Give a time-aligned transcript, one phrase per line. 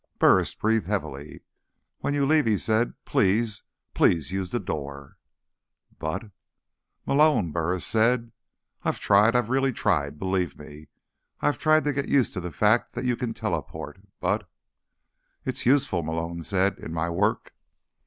[0.17, 1.41] Burris breathed heavily.
[1.99, 3.61] "When you leave," he said, "please,
[3.93, 5.19] please use the door."
[5.99, 6.31] "But—"
[7.05, 8.31] "Malone," Burris said,
[8.81, 9.35] "I've tried.
[9.35, 10.17] I've really tried.
[10.17, 10.87] Believe me.
[11.39, 13.99] I've tried to get used to the fact that you can teleport.
[14.19, 14.49] But—"
[15.45, 17.53] "It's useful," Malone said, "in my work."